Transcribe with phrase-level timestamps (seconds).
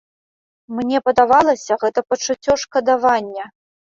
[0.77, 3.45] Мне падавалася, гэта пачуццё шкадавання.